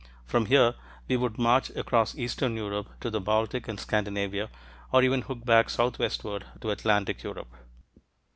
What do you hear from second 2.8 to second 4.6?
to the Baltic and Scandinavia,